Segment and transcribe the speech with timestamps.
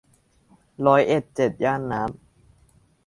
[0.85, 2.21] ร้อยเอ็ดเจ็ดย่านน้ำ